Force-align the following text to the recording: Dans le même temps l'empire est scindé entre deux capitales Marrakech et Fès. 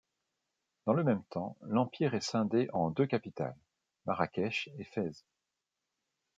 Dans 0.87 0.93
le 0.93 1.03
même 1.03 1.21
temps 1.29 1.55
l'empire 1.61 2.15
est 2.15 2.21
scindé 2.21 2.67
entre 2.73 2.95
deux 2.95 3.05
capitales 3.05 3.55
Marrakech 4.07 4.71
et 4.79 4.83
Fès. 4.83 5.27